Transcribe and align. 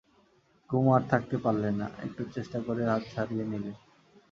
কুমু 0.69 0.89
আর 0.93 1.03
থাকতে 1.11 1.35
পারলে 1.43 1.69
না, 1.79 1.87
একটু 2.05 2.21
চেষ্টা 2.35 2.57
করেই 2.65 2.87
হাত 2.91 3.03
ছাড়িয়ে 3.13 3.45
নিলে। 3.51 3.71